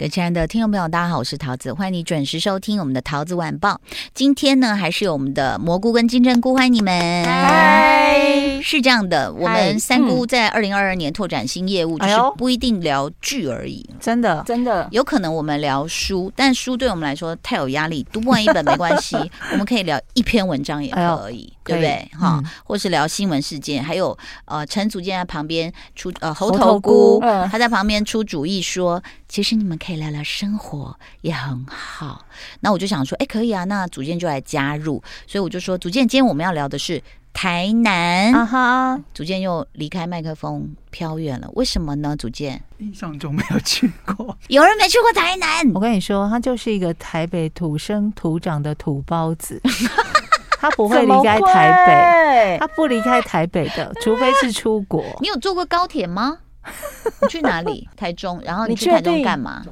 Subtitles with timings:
[0.00, 3.78] 各位亲爱的听众朋友，大家好，我是桃子，欢迎你准时收听我们的桃子晚报。
[4.14, 7.22] 今天呢，还是有我们的蘑菇跟金针菇，欢迎你们。
[7.26, 13.86] 嗨，是这样的，我们三姑在二零二二年拓展新业务，就是不一定聊剧而已。
[14.00, 19.18] 真的，真的，有可能我们聊书，但书对我们来说太有压力，读不完一本没关系，
[19.52, 22.10] 我们可以聊一篇文章也可以，对不对？
[22.18, 27.20] 哈，或是聊新闻事件，还有呃，陈祖健在旁边出呃猴头菇，
[27.52, 29.89] 他在旁边出主意说，其实你们可以。
[29.90, 32.24] 可以聊聊生活也很好，
[32.60, 38.32] 那我就想说，哎，可以啊，那组建就来加入，所以我就说，组建，今天我们要聊的是台南。
[38.32, 42.14] 啊哈，组建又离开麦克风飘远了，为什么呢？
[42.16, 45.68] 组建印象中没有去过，有人没去过台南。
[45.74, 49.60] 我跟你说，他就是一个台北土生土长的土包子，
[50.60, 55.04] 他不会离开台北，他不离开台北的，除非是出国。
[55.20, 56.38] 你有坐过高铁吗？
[57.22, 57.88] 你去哪里？
[57.96, 59.64] 台中，然后你去台中干嘛？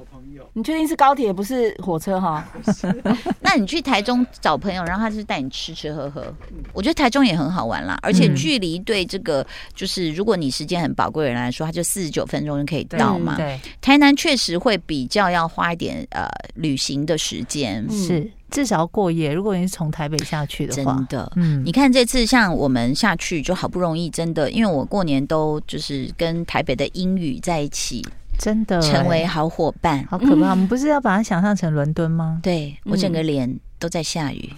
[0.52, 2.46] 你确定是高铁不是火车哈？
[3.40, 6.24] 那你去台中找朋友，然后他就是带你吃吃喝喝。
[6.72, 13.36] 我觉得台中也很好玩啦，而且距离对这个就是如果你时间很宝贵的人来说，他就四十九分钟就可以到嘛。
[13.36, 18.30] 对，台南确实会比较要花一点呃旅行的时间，是。
[18.50, 19.30] 至少要过夜。
[19.30, 28.02] 如果你是从台北下去的话，真的，嗯，你看这次像我们下去就好不容易，真的，因为我过年都就是跟台北的英语在一起，
[28.38, 30.50] 真的成为好伙伴，好可怕。
[30.50, 32.38] 我们不是要把它想象成伦敦吗？
[32.42, 34.52] 对，我整个脸都在下雨。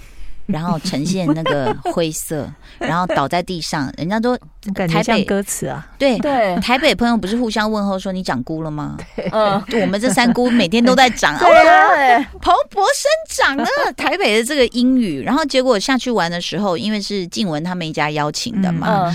[0.47, 4.37] 然后呈现那个灰色， 然后倒在地上，人家都
[4.75, 8.97] 台北像歌词啊，对对，台北朋友不是互相问候说你长菇了吗？
[9.31, 19.15] 嗯，我们这三菇每天都在长， 对啊，蓬勃生长啊台北的这个英语，然后结果下去玩的时候，因为是静文他们一家邀请的嘛，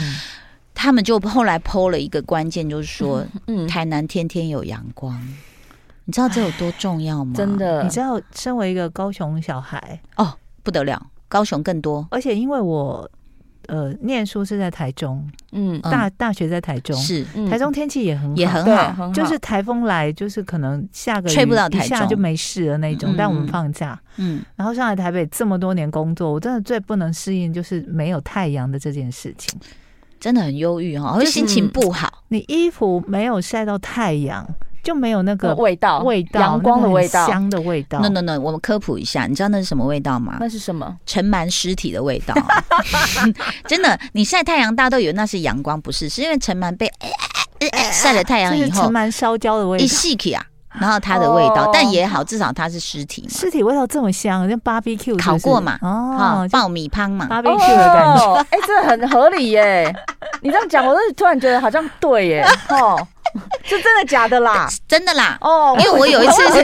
[0.76, 5.20] 他们就后来 po 了一个关键，就是说，嗯，台南天天有阳光，
[6.04, 7.34] 你知道这有多重要吗？
[7.36, 10.32] 真的，你知道，身为一个高雄小孩，哦，
[10.62, 11.08] 不得了。
[11.28, 13.10] 高雄更多，而且因为我
[13.66, 17.26] 呃念书是在台中，嗯，大大学在台中，是。
[17.50, 23.16] 台中天气也很好，也很好，就是台风来就是可能下个雨吹不到台中，一下就没事的那种。
[23.18, 29.60] 但我们放假，嗯，然后上来台北这么多年工作，我真的最不能适应就是没有太阳的这件事情，
[30.20, 32.24] 真的很忧郁哈，就心情不好。
[32.30, 34.48] 你衣服没有晒到太阳。
[34.84, 38.00] 就没有那个味道，味道阳光的味道，香的味道。
[38.02, 40.38] No No No，我们科普一下，你知道那是什么味道吗？
[40.40, 40.96] 那是什么？
[41.08, 42.36] 尘螨尸体的味道。
[43.66, 46.88] 真的，你晒太阳，大家都以为那是阳光，不是，是因为尘螨被
[47.92, 49.84] 晒了太阳以后，尘螨烧焦的味道。
[49.84, 50.46] 一细气啊，
[50.80, 53.26] 然后它的味道，但也好，至少它是尸体。
[53.30, 55.78] 尸体味道这么香，像 barbecue 烤过嘛？
[55.82, 58.34] 哦，爆米汤嘛，barbecue 的感觉。
[58.50, 59.96] 哎，这很合理耶！
[60.42, 62.48] 你这样讲，我都突然觉得好像对耶。
[62.70, 63.08] 哦。
[63.68, 64.70] 是真的假的啦？
[64.88, 65.38] 真的啦！
[65.42, 66.64] 哦，因为我有一次是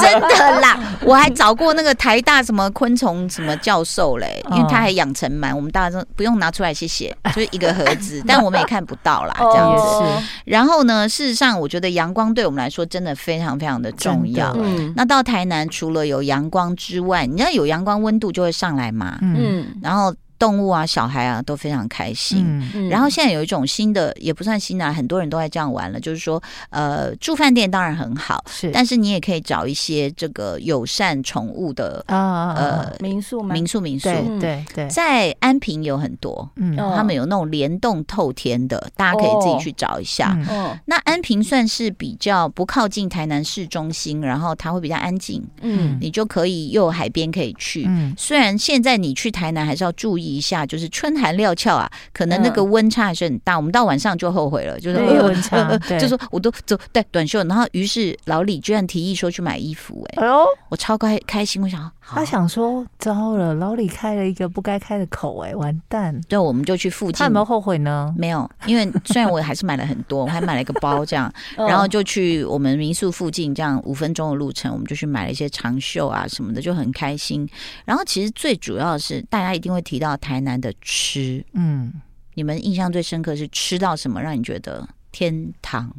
[0.00, 10.26] 真的啦，我还找过那个台大什么昆虫什么教授嘞，因为他还养成螨，我们大家都不用拿出来，谢谢， 就是一个盒子，但我们也看不到啦，这样子。
[10.44, 14.52] 然后呢，事实上，我觉得阳光对我们来说真的非常非常的重要。
[14.58, 19.18] 嗯，那到台南除了有阳光之外，你知道有阳光温度就会上来嘛？
[19.22, 20.12] 嗯，然后。
[20.42, 22.44] 动物啊，小孩啊都非常开心。
[22.74, 26.00] 嗯，然后现在有一种新的，也不算新的，很多人都在这样玩了。
[26.00, 33.54] 就是说，呃，住饭店当然很好，是，但是你也可以找一些这个友善宠物的啊，呃，民宿吗？
[33.54, 34.08] 民宿民宿，
[34.40, 40.36] 对对，在安平有很多，嗯，他们有那种联动透天的，大家可以自己去找一下。
[40.48, 47.84] 哦，那安平算是比较不靠近台南市中心，然后它会比较安静，嗯，你就可以又有海边可以去。
[47.86, 50.31] 嗯，虽然现在你去台南还是要注意。
[50.34, 53.56] 一下就是春寒料峭啊，可能那个温差还是很大。
[53.56, 66.18] 我们到晚上就后悔了，就是温差， 就说我都走带短袖，然后于是老李居然提议说去买衣服，哎，哎呦，我超开开心，我想他想说糟了，老李开了一个不该开的口，哎，完蛋。
[66.28, 68.12] 对，我们就去附近，他有没有后悔呢？
[68.16, 77.48] 没有，因为虽然我还是买了很多，我还买了一个包这样， 然后就去我们民宿附近这样五分钟的路程，我们就去买了一些长袖啊什么的，就很开心。
[77.84, 80.16] 然后其实最主要的是，大家一定会提到。
[80.22, 81.92] 台南的吃，嗯，
[82.34, 85.92] 你们印象最深刻是吃到什么让你觉得天堂？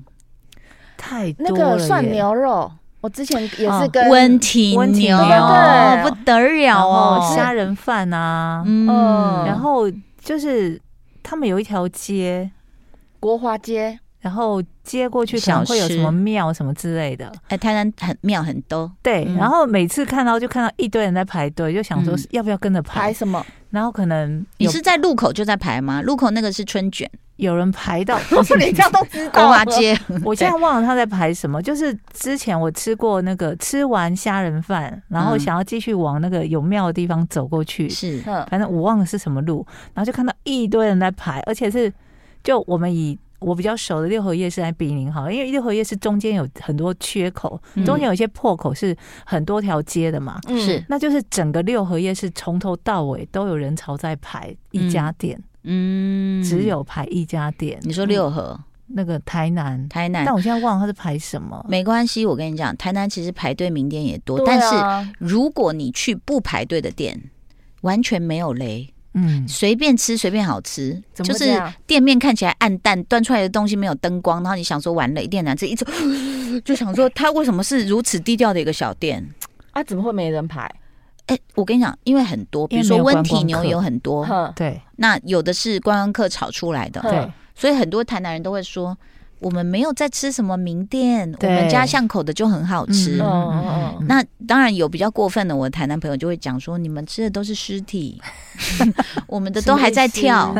[0.97, 2.71] 太多那个涮牛肉，
[3.01, 8.87] 我之前也是跟温体牛，对，不得了哦，虾仁饭啊，嗯，
[9.45, 9.91] 然后
[10.21, 10.81] 就是
[11.21, 12.49] 他们有一条街，
[13.19, 13.99] 国华街。
[14.23, 17.29] 然后接过去可能会有什么庙什么之类的。
[17.49, 19.25] 哎，台南很庙很多，对。
[19.37, 23.01] 然后每次看到就看到一堆人在排队，就想说要不要跟着排？
[23.01, 23.45] 排什么？
[23.69, 26.01] 然后可能你是在路口就在排吗？
[26.01, 28.17] 路口那个是春卷，有人排到，
[28.57, 29.31] 你这样都知道。
[29.33, 31.61] 国华街，我现在忘了他在排什么。
[31.61, 41.91] 就是之前我吃过那个吃完虾仁饭，然后想要继续往那个有庙的地方走过去，是，反正我忘了是什么路，然后就看到一堆人在排，而且是
[42.41, 43.19] 就我们以。
[43.43, 48.95] 我比较熟的六合夜市来比邻好，因为六合夜市中间有很多缺口，中间有一些破口是
[49.25, 57.77] 很多条街的嘛，是、嗯，那就是整个六合夜市从头到尾都有人潮在排一家店，嗯，只有排一家店。
[57.81, 67.19] 你说六合、嗯、那个台南，台南，但我现在忘了他是排什么，没关系，我跟你讲，台南其实排队名店也多，啊、但是如果你去不排队的店，
[67.81, 68.92] 完全没有雷。
[69.13, 75.86] 嗯，随便吃，随便好吃，就是店面看起来暗淡，端出来的东西没有灯光，然后你想说完了，一定难吃，一直
[76.65, 79.24] 就想说他为什么是如此低调的一个小店
[79.71, 79.83] 啊？
[79.83, 80.62] 怎么会没人排？
[81.27, 88.98] 哎、欸，我跟你讲，因为很多，比如说温体牛也有很多，对，那有的是观光客炒出来的，对，所以很多台南人都会说。
[89.43, 93.19] 我们没有在吃什么名店，我们家巷口的就很好吃。
[93.21, 98.21] 嗯、那当然有比较过分的，我的台南朋友就会讲说，你们吃的都是尸体，
[99.27, 100.55] 我们的都还在跳。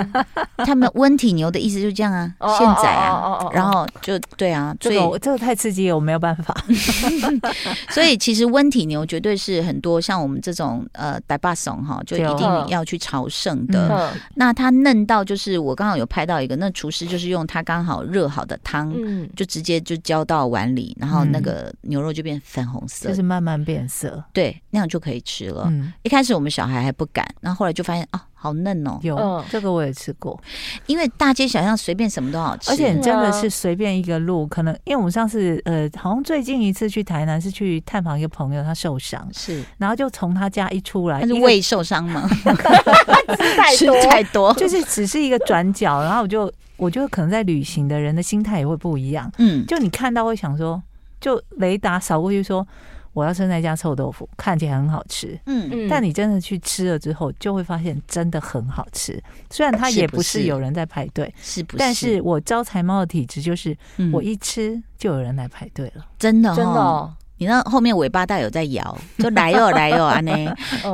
[0.58, 6.54] 他们温体牛的意思就这样啊，现宰啊，然后就对啊，所以这个这个太刺激了，我没有办法。
[7.90, 14.14] 所以其实温体牛绝对是很多像我们这种呃白巴怂哈，就一定要去朝圣的。
[14.36, 18.73] 那它嫩到就是我刚好有拍到一个，那厨师就是用它刚好热好的汤。
[18.74, 18.92] 汤
[19.36, 25.66] 就直接就浇到碗里，然后那个牛肉就变粉红色，就是慢慢变色，对，那样就可以吃了。
[25.68, 28.98] 嗯，一开始我们小孩还不敢，然后后来就发现啊，好嫩哦。
[29.04, 30.42] 有这个我也吃过，
[30.88, 39.30] 因为大街小巷随便什么都好吃，而且真的是随便一个路，可能因为我们上次呃，好像最近一次去台南是去探访一个朋友，他受伤。
[39.32, 42.28] 是，然后就从他家一出来，他是胃受伤吗？
[43.78, 46.52] 吃太多，就是只是一个转角，然后我就。
[46.84, 49.32] 我觉得可能在旅行的人的心态也会不一样。
[49.38, 50.82] 嗯，就你看到会想说，
[51.22, 52.68] 就雷达扫过去说
[53.14, 55.40] 我要吃那家臭豆腐，看起来很好吃。
[55.46, 59.22] 嗯嗯，但你真的去吃了之后，就会发现真的很好吃。
[59.50, 61.78] 虽然它也不是有人在排队，是不是？
[61.78, 63.78] 但是我招财猫的体质就是，
[64.12, 66.06] 我一吃就有人来排队了。
[66.20, 67.14] 真的，真的。
[67.38, 70.32] 你那后面尾巴带有在摇， 就来哟来哟啊呢。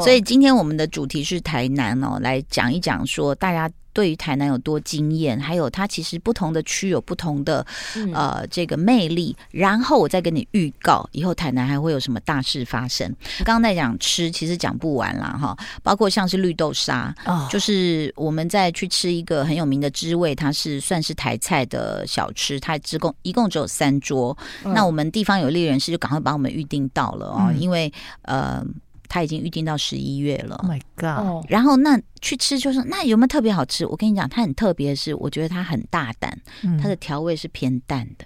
[0.01, 3.69] 所以今天我们的主题是台南哦，来讲一讲说大家。
[3.93, 7.65] 对于台南有多惊艳，还有它其实不同的区有不同的
[8.13, 9.35] 呃这个魅力。
[9.51, 13.07] 然后我再跟你预告，以后台南还会有什么大事发生。
[13.39, 15.57] 刚刚在讲吃，其实讲不完啦哈。
[15.83, 17.13] 包括像是绿豆沙，
[17.49, 24.37] 就是我们在去吃一个很有名的滋味，它是算是台菜的小吃，它只共一共只有三桌。
[24.63, 27.91] 那我们地方有利人士就赶快把我们预定到了哦，因为
[28.23, 28.63] 呃。
[29.09, 30.55] 他已经预定到十一月了。
[30.57, 31.45] Oh my god！
[31.49, 33.85] 然后那去吃就说，那有没有特别好吃？
[33.85, 36.39] 我跟你讲，它很特别的是，我觉得它很大胆，
[36.81, 38.25] 它的调味是偏淡的。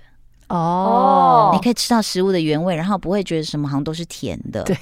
[0.49, 4.61] 哦，你可以吃到食物的原味，然后不会觉得什么好像都是甜的。
[4.63, 4.77] 对。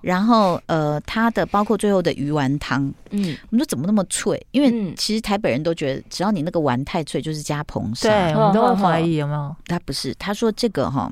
[0.00, 4.40] 然后呃，它的包括最后的鱼丸汤，嗯，我们说怎么那么脆？
[4.52, 8.08] 因为其实台北人都觉得，只要你那个丸太脆，就是加硼砂。
[8.08, 9.56] 对，我们都会怀疑有没有？
[9.66, 11.10] 他不是，他说这个哈。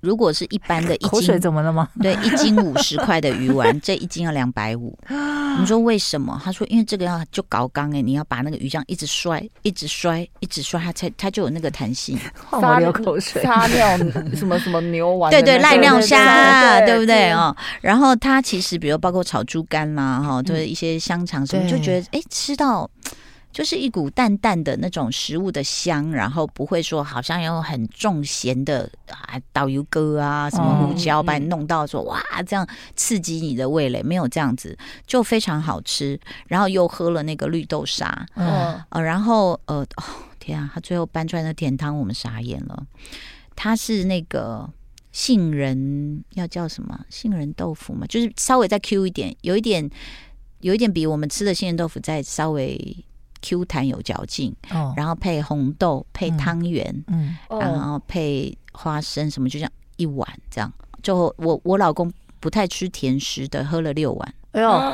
[0.00, 1.88] 如果是一般的一斤，口水怎么了吗？
[2.00, 4.96] 对，一斤五十块的鱼丸， 这一斤要两百五。
[5.58, 6.40] 你说为什么？
[6.44, 12.16] 他说因为这个要就搞缸哎，你要把那个鱼酱一直摔，一直摔，一直摔，它才它就有那个弹性。
[12.52, 13.98] 我流口水，撒尿
[14.36, 17.54] 什么什么牛丸，对对，濑尿虾，对不对哦？
[17.80, 22.88] 然后它其实比如包括炒猪肝啦，哈，就是一些香肠什么，就觉得哎，吃到。
[23.58, 36.16] 就是一股淡淡的那种食物的香，然后不会说好像有很重咸的啊导游哥啊什么胡椒把你弄到说哇这样刺激你的味蕾，没有这样子，就非常好吃。
[36.46, 40.04] 然后又喝了那个绿豆沙，嗯呃，然后呃哦
[40.38, 42.86] 天啊，他最后搬出来的甜汤我们傻眼了，
[43.56, 44.70] 它是那个
[45.10, 49.90] 杏仁要叫什么杏仁豆腐嘛，就是稍微再 Q 一点，有一点
[50.60, 53.04] 有一点比我们吃的杏仁豆腐再稍微。
[53.42, 60.72] Q 弹有嚼劲，哦，然后配红豆，配汤圆，嗯，嗯，然后配花生什么，就这样一碗这样。
[61.02, 64.34] 就我我老公不太吃甜食的，喝了六碗。
[64.52, 64.92] 哎呦，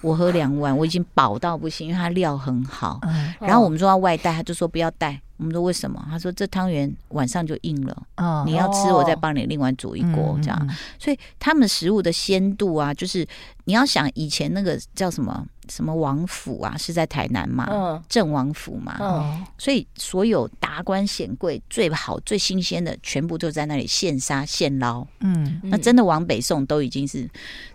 [0.00, 3.00] 我喝两碗，我已经饱到不行，因为它料很好。
[3.40, 5.20] 然后我们说要外带，他就说不要带。
[5.36, 6.00] 我们说为什么？
[6.08, 8.02] 他说这汤圆晚上就硬了。
[8.18, 10.68] 哦，你要吃，我再帮你另外煮一锅这样。
[10.98, 13.26] 所以他们食物的鲜度啊，就是
[13.64, 15.44] 你要想以前那个叫什么？
[15.68, 17.66] 什么王府啊，是在台南嘛？
[17.70, 18.96] 嗯，郑王府嘛。
[19.00, 25.06] 嗯，所以所有达官显贵最好最新鲜的，全部都在那里现杀现捞。
[25.20, 27.28] 嗯，那真的往北送都已经是。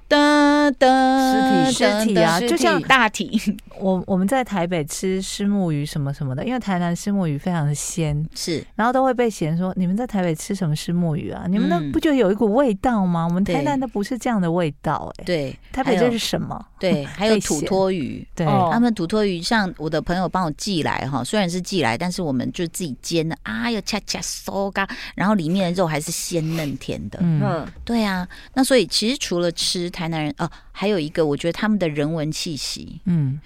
[0.10, 3.40] 的的尸体尸体啊，就像大体。
[3.80, 11.46] 我我们在台北吃虱目鱼什么什么的，因为台南虱目鱼非常的鲜，是，然后都会被嫌说，你们在台北吃什么虱目鱼啊？
[11.48, 13.26] 你们那不就有一股味道吗？
[13.26, 16.62] 我们台南的不是这样的味道，哎，对，台北这是什么？
[16.78, 24.86] 对， 还有土托鱼，对，他们土托鱼，像我的朋友帮我寄来哈，虽然是寄来，但是我们就自己煎的，啊，要恰恰酥嘎，
[25.16, 29.90] 然后里面的肉还是鲜嫩甜的，嗯，对啊，那所以其实除了吃。
[30.00, 33.38] 台南人哦，还有一个，我觉得他们的人文气息，嗯，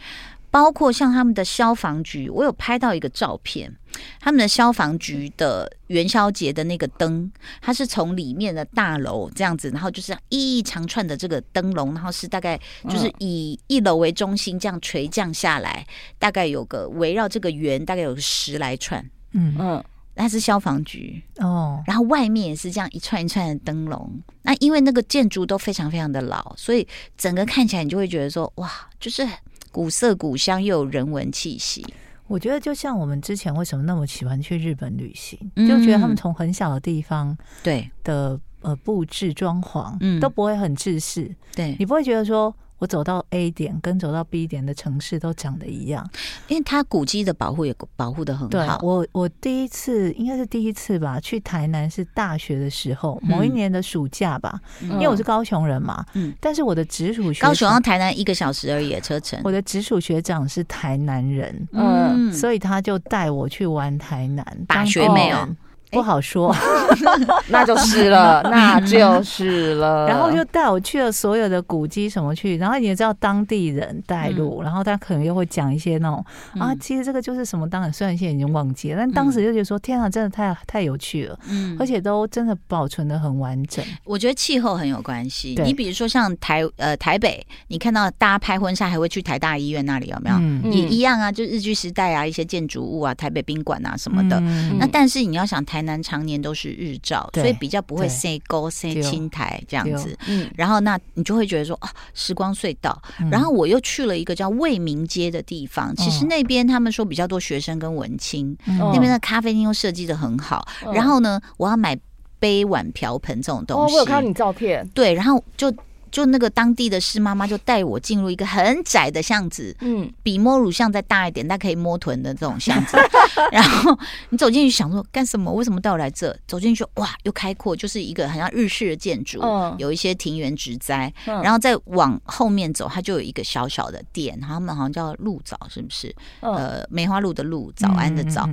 [0.51, 3.75] 包括像他们的消防局，我有拍到一个照片，
[4.19, 12.55] 他们的消防局的元宵节的那个灯，它是从里面的大楼这样子，然后就是一长串的这个灯笼，然后是大概
[12.88, 15.83] 就是以一楼为中心这样垂降下来，
[16.19, 19.55] 大概有个围绕这个圆，大概有十来串，嗯。
[19.57, 19.83] 嗯。
[20.15, 24.10] 那是消防局哦，然后外面也是这样一串一串的灯笼。
[24.43, 29.27] 那因为那个建筑都非常非常的老，所以整个看起来你就会觉得说，哇，就是
[29.72, 31.86] 古色古香又有人文气息。
[32.27, 42.55] 我觉得就像我们之前为什么那么喜欢去日本旅行，嗯、就觉得他们从很小的地方对的呃布置装潢，嗯，都不会很制式，对你不会觉得说。
[42.80, 46.06] 我走到 A 点跟走到 B 点的城市都长得一样，
[46.48, 48.80] 因为它古迹的保护也保护的很好。
[48.82, 54.60] 我我第一次应该是第一次吧，去台南是大学的时候，某一年的暑假吧。
[54.82, 59.39] 嗯、因为我是高雄人嘛，嗯，但是我的直属学长高雄到台南一个小时而已车程。
[59.44, 65.48] 我的直属学长是台南人，嗯，所以他就带我去玩台南，把学妹哦。
[65.93, 66.53] 不好说，
[67.50, 70.07] 那就是了， 那就是了。
[70.07, 76.25] 然后就带我去了所有的古迹什么去，然后你也知道当地人带路，然后他可能又会讲一些那种
[76.59, 83.85] 啊，其实这个就是什么，当然虽然现在已经忘记了，但当时就觉得说天啊，真的太太有趣了，嗯，而且都真的保存的很完整。
[84.03, 90.71] 我觉得气候很有关系，你比如说像台呃台北，你看到大家拍婚纱还会去台大医院那里有没有？
[90.71, 94.39] 也一样啊，就日据时代啊，一些建筑物啊，台北宾馆啊什么的。
[94.79, 95.82] 那但是你要想台。
[95.83, 100.17] 南常年都是日照，所以比较不会晒沟晒青苔这样子。
[100.27, 103.01] 嗯，然后那你就会觉得说啊，时光隧道。
[103.29, 110.67] 然后我又去了一个叫未名街的地方，其实那边他们说比较多学生跟文青，那边的咖啡厅又设计的很好。
[110.93, 111.97] 然后呢，我要买
[112.39, 113.93] 杯碗瓢盆这种东西。
[113.93, 114.87] 哦，我有看到你照片。
[114.93, 115.73] 对，然后就。
[116.13, 122.96] 就那个当地的师妈妈就带我进入一个很窄的巷子，嗯，比摸乳巷再大一点，但可以摸臀的这种巷子。
[123.51, 123.98] 然后
[124.29, 125.51] 你走进去想说干什么？
[125.51, 126.38] 为什么带我来这？
[126.48, 131.12] 走进去哇，又开阔，就是一个很像日式的建筑，嗯，有一些庭园植栽。
[131.25, 136.15] 然后再往后面走，它就有一个小小的店，他们好像叫鹿早，是不是？
[136.41, 138.48] 呃，梅花鹿的鹿，早安的早。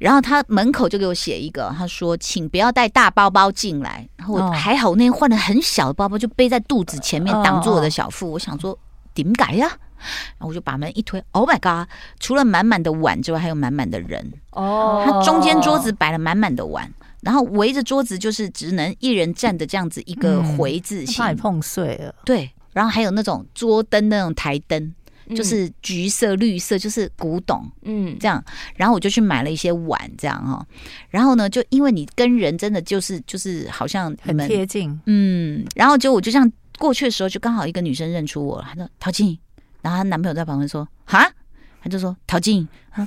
[0.00, 8.32] 然后他门口就给我写一个，他说：“请不要带大包包进来。”然后我还好，那天换了很小的包包，就背在肚子前面，挡住我的小腹。
[8.32, 8.76] 我想说
[9.12, 9.68] 点改呀？
[10.38, 11.86] 然后我就把门一推，Oh my god！
[12.18, 14.32] 除了满满的碗之外，还有满满的人。
[14.52, 16.90] 哦，他中间桌子摆了满满的碗，
[17.20, 22.14] 然后围着桌子就是只能一人站的这样子一个回字形，怕碰碎了。
[22.24, 24.94] 对，然后还有那种桌灯那种台灯。
[25.34, 28.42] 就是橘色、绿色，就是古董，嗯，这样。
[28.76, 30.64] 然后我就去买了一些碗，这样哈。
[31.08, 35.64] 然后呢，就因为你跟人真的就是就是好像很贴近，嗯。
[35.74, 39.38] 然后就我就这样过去的时候，就刚好一个女生认出我了，她说陶静，
[39.82, 41.30] 然后她男朋友在旁边说哈，
[41.82, 43.06] 她就说陶静，哈，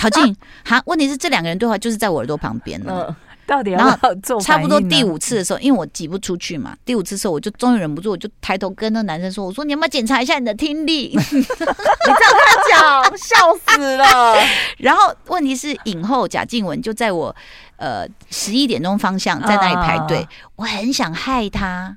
[0.00, 0.82] 陶静，哈。
[0.86, 3.16] 问题是这两个人对话就是在我耳朵旁边了。
[3.46, 4.40] 到底要做？
[4.40, 13.36] 差不多第五次的时候，因为我挤不出去嘛，第五次的时候我就终于忍不住，我就抬头跟那男生说：“我说你要不要检查一下你的听力？” 你这样跟他讲，笑
[13.66, 14.36] 死了。
[14.78, 17.34] 然后问题是，影后贾静雯就在我
[17.76, 20.26] 呃十一点钟方向在那里排队，
[20.56, 21.96] 我很想害他。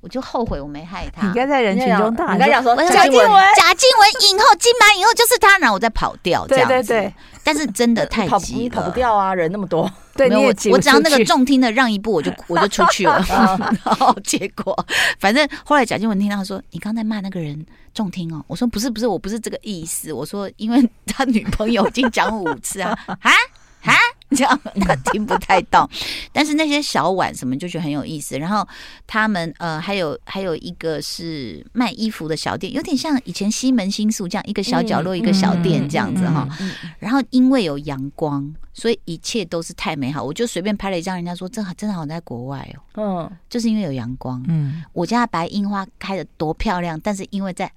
[0.00, 1.24] 我就后悔我没害他。
[1.28, 6.74] 你该在人群中大声说：“贾静雯，贾静雯影后金马影后就是他。”然后我再跑掉，这样子。
[6.74, 7.14] 对对对。
[7.44, 9.32] 但是真的太急了，跑不掉啊！
[9.32, 13.24] 人那么多，对，没有我，我只要那个重听的让一步，我就 我就出去了。
[13.28, 14.76] 然后结果，
[15.18, 17.64] 反正后来贾静雯听到说：“你刚才骂那个人
[17.94, 23.30] 重听哦。”我说：“不是不是，我不是这个意思。”我说：“因为他女朋友已经讲五次啊啊
[23.82, 23.92] 啊！”
[24.36, 25.88] 这样他听不太到，
[26.32, 28.38] 但是那些小碗什么就觉得很有意思。
[28.38, 28.66] 然后
[29.06, 36.48] 他们呃还有还有一个是卖衣服的小店，有点像以前西门新宿这样一个小角落一个小店这样子哈。
[36.98, 40.22] 然后因为有阳光，所以一切都是太美好。
[40.22, 42.80] 我就随便拍了一张，人家说这真的好像在国外哦。
[42.94, 44.42] 嗯，就是因为有阳光。
[44.48, 47.70] 嗯，我家的白樱花开的多漂亮，但是因为在。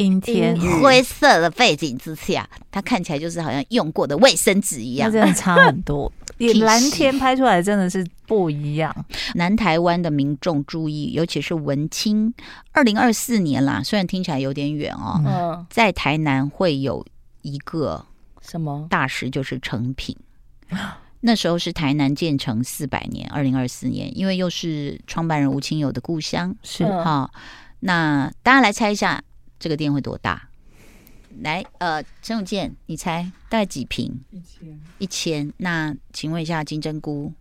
[0.00, 6.10] 阴天灰色的背景之下，它看起来就是好像用过的卫生纸一样，真的差很多。
[6.62, 8.94] 蓝天拍出来真的是不一样。
[9.34, 12.32] 南台湾的民众注意，尤其是文青，
[12.72, 17.04] 二零二四年啦，虽然听起来有点远哦，嗯，在台南会有
[17.42, 18.02] 一个
[18.40, 20.16] 什么大事，就是成品。
[21.20, 27.30] 那时候是台南建成四百年，二零二四年，因为又是创办人吴清友的故乡，是哈。
[27.80, 29.22] 那大家来猜一下，
[29.60, 30.48] 这个店会多大？
[31.42, 34.20] 来，呃，陈永健，你猜大概几瓶？
[34.32, 34.80] 一千。
[34.98, 35.52] 一千。
[35.58, 37.32] 那请问一下金针菇，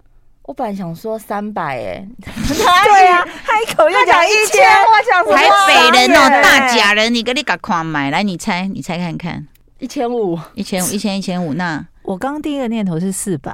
[0.44, 5.50] 我本来想说三百， 哎，对呀，开口又讲一千，我想说台
[5.92, 9.48] 北人哦，大假人，你跟你赶快买来，你猜，你猜看看，
[9.80, 11.84] 一千五，一千五，一千一千五，那。
[12.04, 13.52] 我刚第一个念头是四百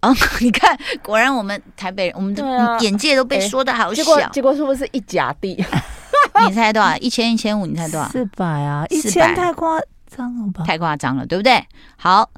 [0.00, 0.12] 啊！
[0.40, 4.02] 你看，果然我们台北人，我们的眼界都被说的好小。
[4.02, 5.64] 结果结果是不是一甲地？
[6.48, 6.96] 你猜多少？
[6.98, 7.66] 一千一千五？
[7.66, 8.08] 你猜多少？
[8.08, 8.84] 四百啊！
[8.90, 10.64] 一千太夸张了吧？
[10.64, 11.64] 太夸张了，对不对？
[11.96, 12.28] 好，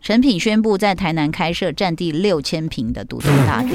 [0.00, 3.74] 诚品宣布在台南开设占地六千平的独栋大店。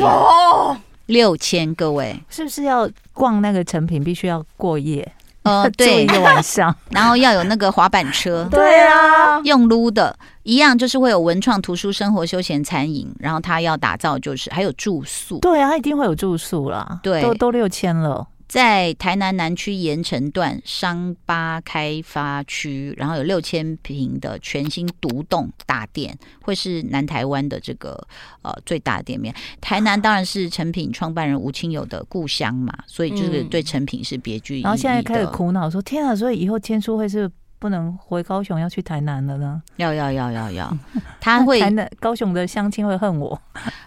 [1.08, 5.12] 六千，各位是不是要逛那个成品必须要过夜？
[5.44, 18.26] 呃， 对，一个晚上， 然后要有那个滑板车，对啊，用撸的，一样就是会有文创、图书、生活、休闲、餐饮，然后他要打造就是还有住宿，对啊，他一定会有住宿啦，对，都都六千了。
[18.48, 28.08] 在台南南区盐城段商巴开发区，然后有六千平的全新独栋大店，会是南台湾的这个
[28.42, 29.34] 呃最大的店面。
[29.60, 34.70] 台南当然是成品创办人吴清友的故乡嘛，所以就是对成品是别具意义的。
[34.70, 37.30] 然后现在开始苦恼说：天啊，所以以后签书会是
[37.64, 39.62] 不能回高雄，要去台南了呢？
[39.78, 40.78] 要要要要要，
[41.22, 43.42] 他会台南高雄的乡亲会恨我。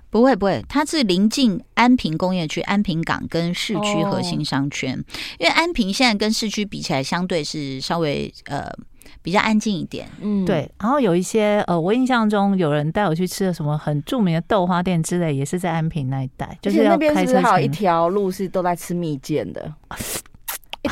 [0.09, 4.99] 不会不会，它是临近安平工业区、安平港跟市区核心商圈。
[4.99, 5.05] 哦、
[5.39, 8.73] 因为安平现在跟市区比起来，相对是稍微呃
[9.21, 10.09] 比较安静一点。
[10.23, 10.71] 嗯，对。
[10.81, 16.57] 然后有一些呃，我印象中有人带我去吃的什么很著名的豆花店之类，也是在安平那一带。
[16.63, 19.71] 就是那边是不是还有一条路是都在吃蜜饯的？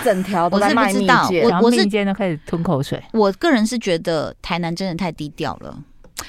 [0.05, 3.03] 一整条都在卖蜜饯，我我是间都开始吞口水。
[3.13, 5.79] 我个人是觉得台南真的太低调了。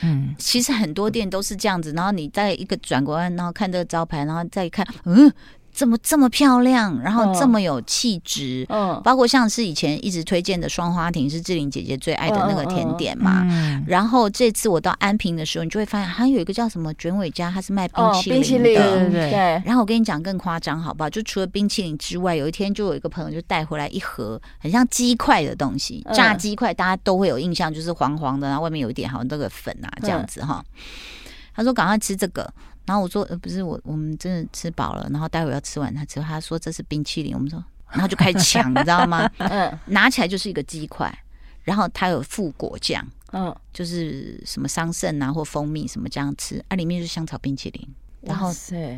[0.01, 5.31] 嗯，其实很多店都是这样子，然后你再一个转过来，然后看这个招牌，然后再看，嗯。
[5.75, 13.41] 怎么这么漂亮，然后这么有气质，嗯，包括像是以前一直推荐的双花亭，是志玲姐姐最爱的那个甜点嘛。
[13.49, 18.41] 嗯，然后这次我到安平的时候，你就会发现，还有一个叫什么卷尾家，它是卖冰淇淋的。
[18.41, 19.61] 冰淇淋，对对。
[19.65, 21.09] 然后我跟你讲更夸张，好不好？
[21.09, 30.63] 就除了冰淇淋之外，有一天就有一个朋友就带回来一盒很像鸡块的东西，炸鸡块，大家都会有印象，就是黄黄的，然后外面有一点好像那个粉啊这样子哈。
[31.55, 32.51] 他说赶快吃这个。
[32.85, 39.27] 然后我说呃不是我我们真的吃饱了，然后待会要吃完它之后，他说这是冰淇淋，我们说，然后就开始抢，你知道吗？
[39.39, 41.11] 嗯，拿起来就是一个鸡块，
[41.63, 47.95] 然后它有附果酱，嗯，就是什么桑葚啊或蜂蜜什么这样吃，啊里面就是香草冰淇淋。
[48.25, 48.51] 然后，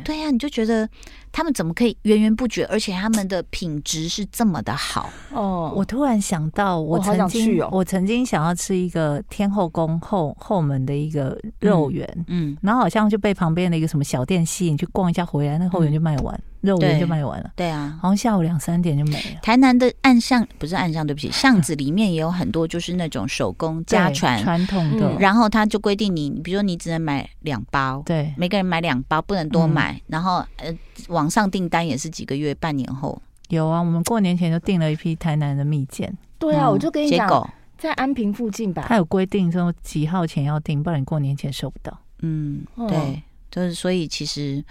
[0.04, 0.88] 对呀，你就觉得
[1.30, 5.72] 他们怎么可以源源不绝，而且他们的品质是这么的好哦！
[5.76, 16.40] 我突然想到，我曾经我曾经想要吃一个天后宫后后门的一个肉圆，嗯，然后好像就被旁边的一个什么小店吸引，去逛一下回来，那后园就卖完。
[16.68, 19.40] 肉圆就卖完了，对啊，好像下午两三点就没了。
[19.42, 30.00] 台南的暗巷不是暗巷，对不起，巷子里面也有很多就是那种手工家传传统的，然后他就规定你，比如说你只能买两包，对，每个人买两包，不能多买。
[30.08, 30.76] 然后呃，
[31.08, 33.20] 网上订单也是几个月、半年后。
[33.48, 36.12] 有啊，我们过年前就订了一批台南的蜜饯。
[36.38, 41.96] 对啊，我就跟你讲，在安平附近吧，他有规定说几号前要订，不然你过年前收不到。
[42.20, 43.22] 嗯，对。
[43.50, 44.62] 就是，所以其实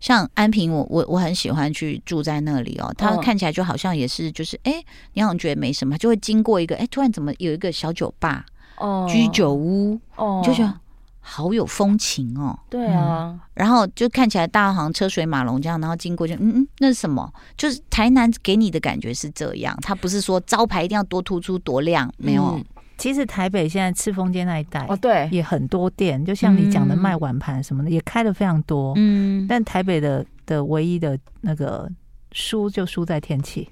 [0.00, 2.92] 像安平我，我我我很喜欢去住在那里哦。
[2.96, 4.82] 它看起来就好像也是，就是哎，
[5.14, 8.44] 你好像觉得没什么，就会经过一个哎，突然怎么有一个小酒吧
[8.78, 10.80] 哦，居酒屋哦，就觉得
[11.20, 12.58] 好有风情哦。
[12.68, 17.32] 对啊，然后就看起来大家好像车水马龙这样，然后经过就嗯嗯，那是什么？
[17.56, 22.60] 就是台南给你的感觉是这样，它不是说招牌一定要多突出多亮，没有。
[22.98, 28.94] 其实台北现在赤峰街那一带哦，对，也很多店，就像你讲的卖碗盘什么的，也开的非常多。
[28.96, 31.90] 嗯，但台北的的唯一的那个
[32.32, 33.68] 输就输在天气。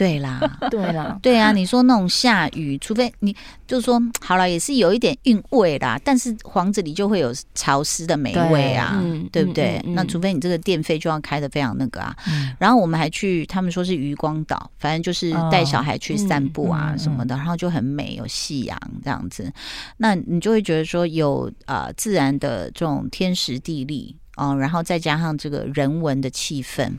[0.00, 0.40] 对啦，
[0.72, 1.52] 对啦，对啊！
[1.52, 3.36] 你说那种下雨，除非你
[3.66, 8.98] 就是说好了，也是有一点韵味啦，但是房子里就会有潮湿的霉味啊，
[9.30, 9.76] 对，对不对？
[9.84, 12.16] 嗯嗯嗯、那除非你这个电费就要开的非常那个啊。
[12.28, 19.52] 嗯、然后我们还去，他们说是渔光岛，反正就是带小孩去散步啊什么的，然后就很美，有夕阳这样子。
[19.98, 24.16] 那你就会觉得说有呃自然的这种天时地利。
[24.40, 26.90] 哦，然后再加上这个人文的气氛，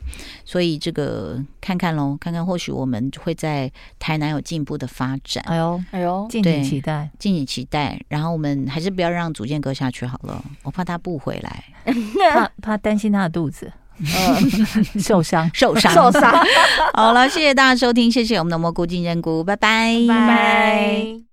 [0.44, 5.42] 所以这个看看喽，看看或许我们会在台南有进一步的发展。
[5.48, 8.00] 哎呦，哎呦，敬请期待，敬请期待。
[8.06, 11.64] 然后我们还是不要让祖建哥下去好了，我怕他不回来，
[12.32, 13.72] 怕怕担心他的肚子。
[13.98, 16.32] 嗯， 受伤，受伤，受伤。
[16.94, 21.31] 好了，谢谢大家收听，谢谢我们的蘑菇金针菇，拜拜，拜拜。